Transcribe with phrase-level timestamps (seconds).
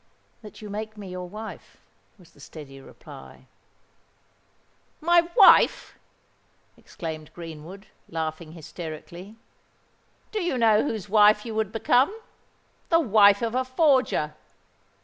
[0.41, 1.77] "That you make me your wife,"
[2.17, 3.45] was the steady reply.
[4.99, 5.99] "My wife!"
[6.75, 9.35] exclaimed Greenwood, laughing hysterically.
[10.31, 14.33] "Do you know whose wife you would become?—the wife of a forger!